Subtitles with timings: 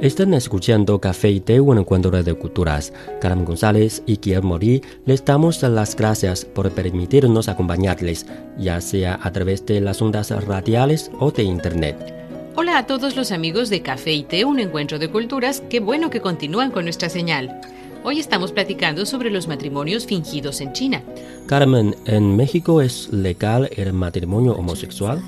[0.00, 2.92] Están escuchando Café y Té, un encuentro de culturas.
[3.20, 8.24] Carmen González y Guillermo Morí les damos las gracias por permitirnos acompañarles,
[8.56, 11.96] ya sea a través de las ondas radiales o de Internet.
[12.54, 15.64] Hola a todos los amigos de Café y Té, un encuentro de culturas.
[15.68, 17.60] Qué bueno que continúan con nuestra señal.
[18.04, 21.02] Hoy estamos platicando sobre los matrimonios fingidos en China.
[21.46, 25.20] Carmen, ¿en México es legal el matrimonio homosexual?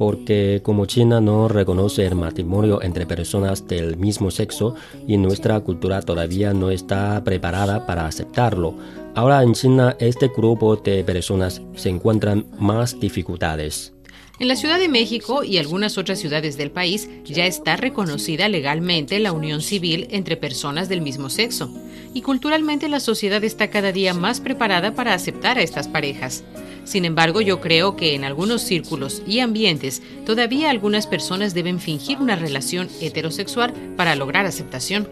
[0.00, 4.74] Porque como China no reconoce el matrimonio entre personas del mismo sexo
[5.06, 8.74] y nuestra cultura todavía no está preparada para aceptarlo,
[9.14, 13.92] ahora en China este grupo de personas se encuentran más dificultades.
[14.38, 19.18] En la Ciudad de México y algunas otras ciudades del país ya está reconocida legalmente
[19.18, 21.70] la unión civil entre personas del mismo sexo,
[22.14, 26.42] y culturalmente la sociedad está cada día más preparada para aceptar a estas parejas.
[26.84, 32.18] Sin embargo, yo creo que en algunos círculos y ambientes todavía algunas personas deben fingir
[32.18, 35.08] una relación heterosexual para lograr aceptación.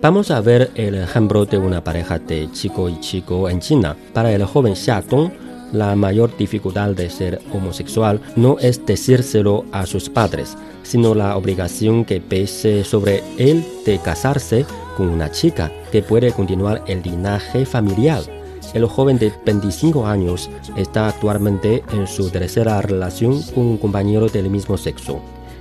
[0.00, 3.96] Vamos a ver el ejemplo de una pareja de chico y chico en China.
[4.12, 5.30] Para el joven Xia Dong,
[5.72, 12.04] la mayor dificultad de ser homosexual no es decírselo a sus padres, sino la obligación
[12.04, 14.64] que pese sobre él de casarse
[14.96, 18.22] con una chica que puede continuar el linaje familiar.
[18.74, 24.50] El joven de 25 años está actualmente en su tercera relación con un compañero del
[24.50, 25.20] mismo sexo.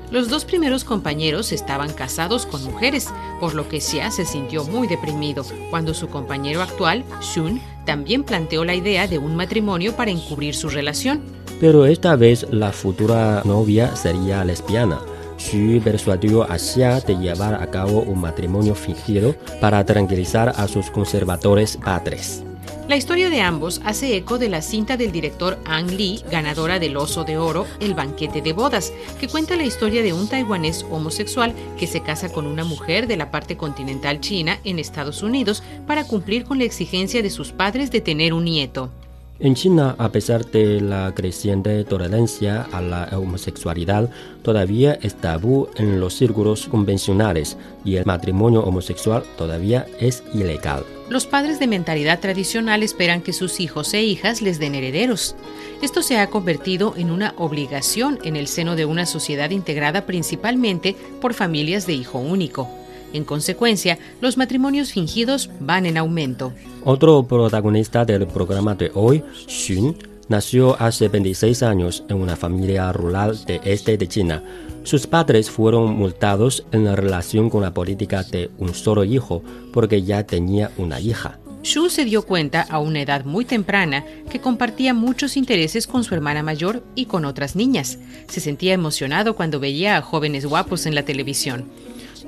[0.10, 3.10] Los dos primeros compañeros estaban casados con mujeres,
[3.40, 8.66] por lo que Xia se sintió muy deprimido cuando su compañero actual, Shun, también planteó
[8.66, 11.22] la idea de un matrimonio para encubrir su relación.
[11.60, 15.00] Pero esta vez la futura novia sería lesbiana.
[15.38, 20.90] Xu persuadió a Xia de llevar a cabo un matrimonio fingido para tranquilizar a sus
[20.90, 22.44] conservadores padres.
[22.86, 26.98] La historia de ambos hace eco de la cinta del director Ang Lee, ganadora del
[26.98, 31.54] Oso de Oro, El banquete de bodas, que cuenta la historia de un taiwanés homosexual
[31.80, 36.04] que se casa con una mujer de la parte continental china en Estados Unidos para
[36.04, 38.92] cumplir con la exigencia de sus padres de tener un nieto.
[39.40, 44.10] En China, a pesar de la creciente tolerancia a la homosexualidad,
[44.44, 50.86] todavía es tabú en los círculos convencionales y el matrimonio homosexual todavía es ilegal.
[51.10, 55.36] Los padres de mentalidad tradicional esperan que sus hijos e hijas les den herederos.
[55.82, 60.96] Esto se ha convertido en una obligación en el seno de una sociedad integrada principalmente
[61.20, 62.83] por familias de hijo único.
[63.14, 66.52] En consecuencia, los matrimonios fingidos van en aumento.
[66.84, 69.96] Otro protagonista del programa de hoy, Xun,
[70.28, 74.44] nació hace 26 años en una familia rural de este de China.
[74.84, 80.02] Sus padres fueron multados en la relación con la política de un solo hijo porque
[80.02, 81.40] ya tenía una hija.
[81.64, 86.14] Xu se dio cuenta a una edad muy temprana que compartía muchos intereses con su
[86.14, 88.00] hermana mayor y con otras niñas.
[88.28, 91.70] Se sentía emocionado cuando veía a jóvenes guapos en la televisión.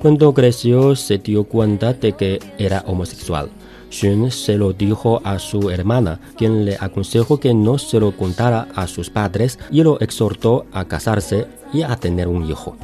[0.00, 3.48] Cuando creció se dio cuenta de que era homosexual.
[3.90, 8.68] Xun se lo dijo a su hermana, quien le aconsejó que no se lo contara
[8.74, 12.76] a sus padres y lo exhortó a casarse y a tener un hijo.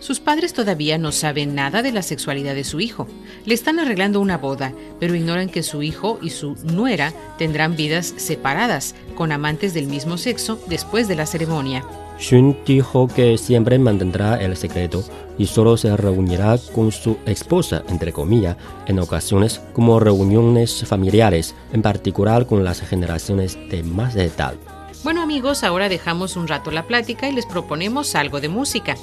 [0.00, 3.06] Sus padres todavía no saben nada de la sexualidad de su hijo.
[3.46, 8.12] Le están arreglando una boda, pero ignoran que su hijo y su nuera tendrán vidas
[8.16, 11.84] separadas, con amantes del mismo sexo después de la ceremonia.
[12.18, 15.02] Xun dijo que siempre mantendrá el secreto
[15.36, 18.56] y solo se reunirá con su esposa, entre comillas,
[18.86, 24.54] en ocasiones como reuniones familiares, en particular con las generaciones de más edad.
[25.02, 28.96] Bueno amigos, ahora dejamos un rato la plática y les proponemos algo de música.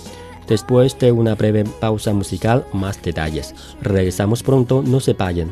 [0.47, 3.53] Después de una breve pausa musical, más detalles.
[3.81, 5.51] Regresamos pronto, no se vayan.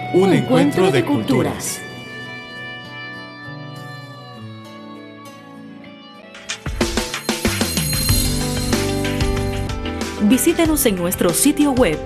[0.13, 1.79] un encuentro de culturas.
[10.23, 11.97] Visítenos en nuestro sitio web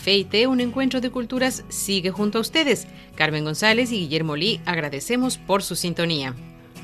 [0.00, 2.86] Café y té, un encuentro de culturas, sigue junto a ustedes.
[3.16, 6.34] Carmen González y Guillermo Lee agradecemos por su sintonía.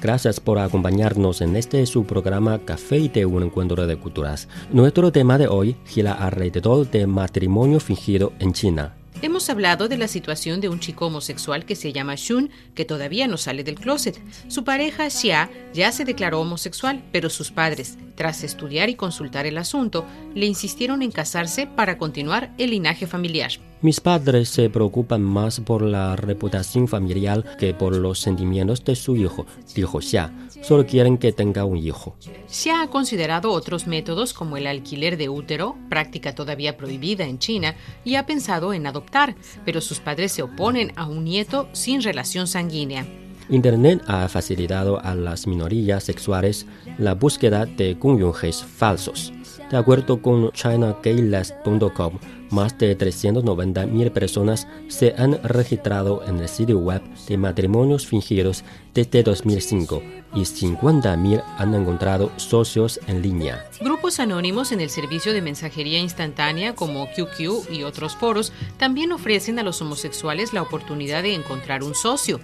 [0.03, 4.49] Gracias por acompañarnos en este su programa Café y Té, un encuentro de culturas.
[4.71, 8.95] Nuestro tema de hoy gira alrededor de matrimonio fingido en China.
[9.23, 13.27] Hemos hablado de la situación de un chico homosexual que se llama Shun, que todavía
[13.27, 14.21] no sale del closet.
[14.49, 19.57] Su pareja Xia ya se declaró homosexual, pero sus padres, tras estudiar y consultar el
[19.57, 20.05] asunto,
[20.35, 23.53] le insistieron en casarse para continuar el linaje familiar.
[23.87, 29.15] Mis padres se preocupan más por la reputación familiar que por los sentimientos de su
[29.15, 29.47] hijo,
[29.77, 30.33] dijo Xia.
[30.61, 32.17] Solo quieren que tenga un hijo.
[32.49, 37.77] Xia ha considerado otros métodos como el alquiler de útero, práctica todavía prohibida en China,
[38.05, 42.49] y ha pensado en adoptar, pero sus padres se oponen a un nieto sin relación
[42.49, 43.07] sanguínea.
[43.51, 46.67] Internet ha facilitado a las minorías sexuales
[46.99, 49.33] la búsqueda de cónyuges falsos.
[49.71, 52.19] De acuerdo con ChinaGayList.com,
[52.51, 58.63] más de 390.000 personas se han registrado en el sitio web de matrimonios fingidos
[58.95, 60.03] desde 2005
[60.35, 63.69] y 50.000 han encontrado socios en línea.
[63.81, 69.59] Grupos anónimos en el servicio de mensajería instantánea como QQ y otros foros también ofrecen
[69.59, 72.41] a los homosexuales la oportunidad de encontrar un socio.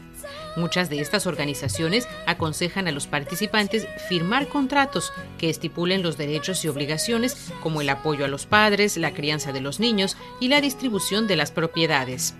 [0.56, 6.68] Muchas de estas organizaciones aconsejan a los participantes firmar contratos que estipulen los derechos y
[6.68, 11.26] obligaciones como el apoyo a los padres, la crianza de los niños y la distribución
[11.26, 12.34] de las propiedades.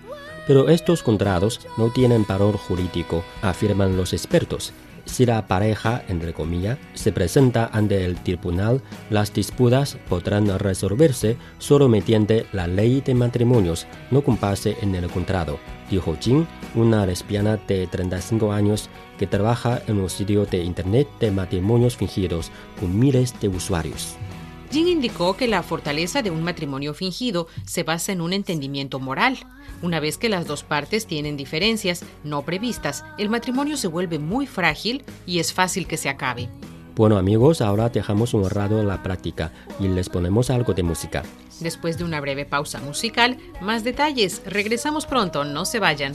[0.46, 4.72] Pero estos contratos no tienen valor jurídico, afirman los expertos.
[5.04, 8.80] Si la pareja, entre comillas, se presenta ante el tribunal,
[9.10, 15.10] las disputas podrán resolverse solo mediante la ley de matrimonios, no con base en el
[15.10, 15.58] contrato,
[15.90, 21.30] dijo Jin, una lesbiana de 35 años que trabaja en un sitio de internet de
[21.30, 24.16] matrimonios fingidos con miles de usuarios.
[24.72, 29.36] Jin indicó que la fortaleza de un matrimonio fingido se basa en un entendimiento moral.
[29.82, 34.46] Una vez que las dos partes tienen diferencias no previstas, el matrimonio se vuelve muy
[34.46, 36.48] frágil y es fácil que se acabe.
[36.96, 41.22] Bueno amigos, ahora dejamos un rato la práctica y les ponemos algo de música.
[41.60, 44.40] Después de una breve pausa musical, más detalles.
[44.46, 46.14] Regresamos pronto, no se vayan.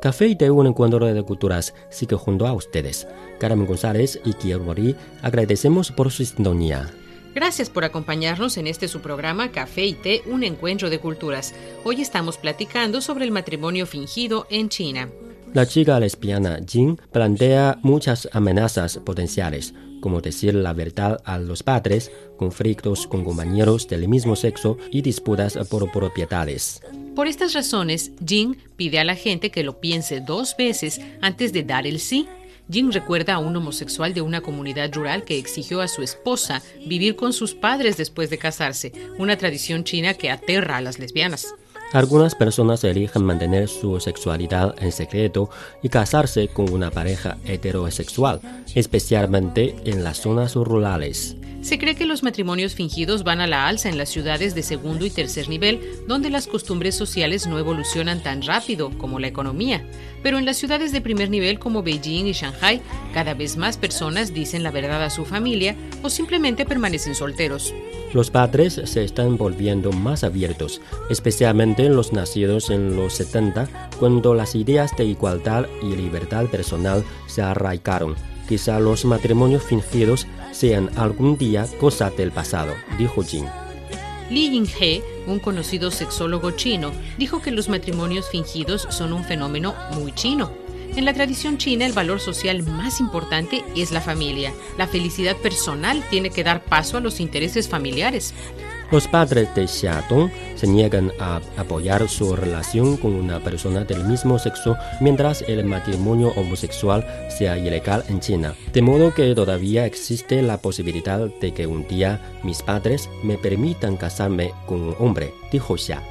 [0.00, 3.06] Café y Té, un encuentro de culturas, sigue junto a ustedes.
[3.38, 6.90] Carmen González y Kier Morí, agradecemos por su sintonía.
[7.34, 11.54] Gracias por acompañarnos en este su programa Café y Té, un encuentro de culturas.
[11.84, 15.08] Hoy estamos platicando sobre el matrimonio fingido en China.
[15.54, 22.10] La chica lesbiana Jin plantea muchas amenazas potenciales, como decir la verdad a los padres,
[22.36, 26.82] conflictos con compañeros del mismo sexo y disputas por propiedades.
[27.14, 31.62] Por estas razones, Jin pide a la gente que lo piense dos veces antes de
[31.64, 32.28] dar el sí.
[32.70, 37.16] Jin recuerda a un homosexual de una comunidad rural que exigió a su esposa vivir
[37.16, 41.54] con sus padres después de casarse, una tradición china que aterra a las lesbianas.
[41.92, 45.50] Algunas personas eligen mantener su sexualidad en secreto
[45.82, 48.40] y casarse con una pareja heterosexual,
[48.76, 51.36] especialmente en las zonas rurales.
[51.62, 55.04] Se cree que los matrimonios fingidos van a la alza en las ciudades de segundo
[55.04, 59.84] y tercer nivel, donde las costumbres sociales no evolucionan tan rápido como la economía.
[60.22, 62.80] Pero en las ciudades de primer nivel como Beijing y Shanghai,
[63.12, 67.74] cada vez más personas dicen la verdad a su familia o simplemente permanecen solteros.
[68.12, 73.68] Los padres se están volviendo más abiertos, especialmente los nacidos en los 70,
[74.00, 78.16] cuando las ideas de igualdad y libertad personal se arraigaron.
[78.48, 83.46] Quizá los matrimonios fingidos sean algún día cosa del pasado, dijo Jin.
[84.28, 90.12] Li Yinghe, un conocido sexólogo chino, dijo que los matrimonios fingidos son un fenómeno muy
[90.12, 90.50] chino.
[90.96, 94.52] En la tradición china, el valor social más importante es la familia.
[94.76, 98.34] La felicidad personal tiene que dar paso a los intereses familiares.
[98.90, 104.36] Los padres de Xiaodong se niegan a apoyar su relación con una persona del mismo
[104.40, 108.54] sexo mientras el matrimonio homosexual sea ilegal en China.
[108.72, 113.96] De modo que todavía existe la posibilidad de que un día mis padres me permitan
[113.96, 116.02] casarme con un hombre, dijo Xia.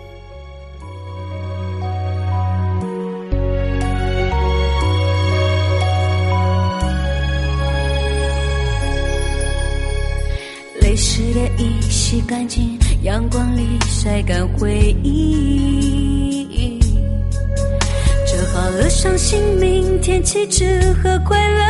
[11.99, 16.79] 洗干净，阳光里晒干回忆。
[18.25, 21.61] 折好了伤心，明天起只和快乐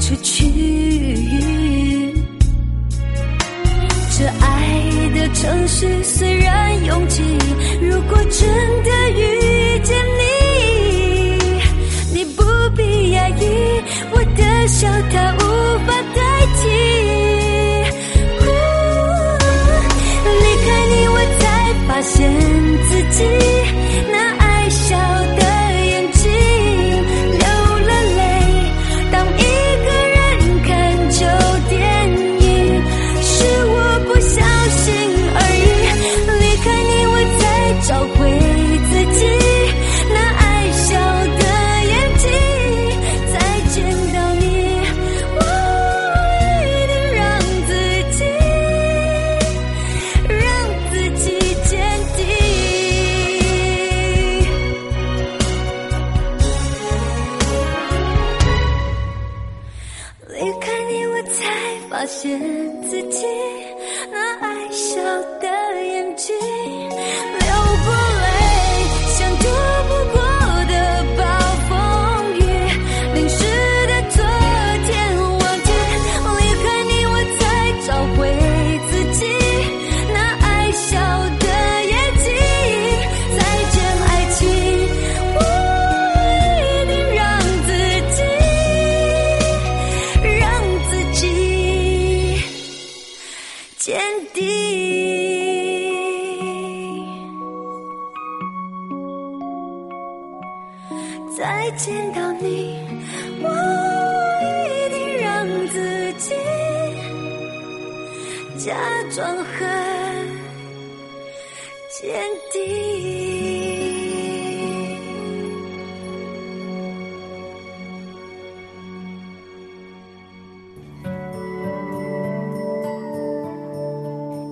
[0.00, 2.14] 出去。
[4.16, 7.20] 这爱的城市虽然拥挤，
[7.82, 8.48] 如果真
[8.84, 10.22] 的遇见你，
[12.14, 12.44] 你不
[12.76, 13.44] 必压抑，
[14.12, 15.40] 我的笑它无
[15.84, 15.92] 法
[61.98, 62.38] 发现
[62.82, 63.26] 自己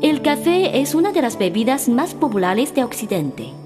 [0.02, 3.65] El café es una de las bebidas más populares de Occidente.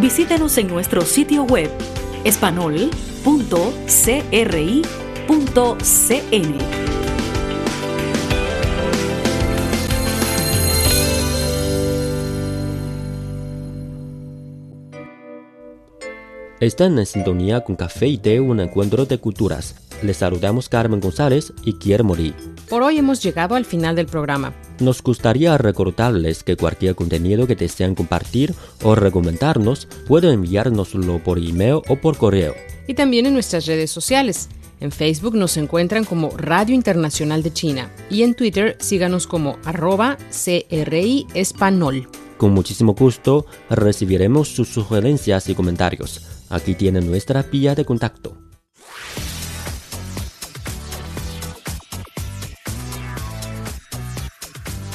[0.00, 1.70] Visítenos en nuestro sitio web
[2.24, 2.90] espanol.cri.cn.
[16.60, 19.89] Están en sintonía con Café y Té, un encuentro de culturas.
[20.02, 22.34] Les saludamos Carmen González y Guillermo Lee.
[22.68, 24.54] Por hoy hemos llegado al final del programa.
[24.78, 31.80] Nos gustaría recordarles que cualquier contenido que desean compartir o recomendarnos pueden enviárnoslo por email
[31.88, 32.54] o por correo.
[32.86, 34.48] Y también en nuestras redes sociales.
[34.80, 40.16] En Facebook nos encuentran como Radio Internacional de China y en Twitter síganos como arroba
[40.30, 42.08] CRI Espanol.
[42.38, 46.22] Con muchísimo gusto recibiremos sus sugerencias y comentarios.
[46.48, 48.38] Aquí tienen nuestra vía de contacto.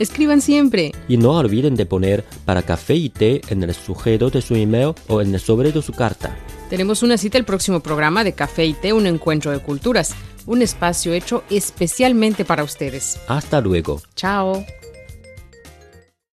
[0.00, 0.92] Escriban siempre.
[1.08, 4.94] Y no olviden de poner para café y té en el sujeto de su email
[5.08, 6.34] o en el sobre de su carta.
[6.70, 10.14] Tenemos una cita el próximo programa de Café y Té, un encuentro de culturas,
[10.46, 13.20] un espacio hecho especialmente para ustedes.
[13.28, 14.00] Hasta luego.
[14.16, 14.64] Chao.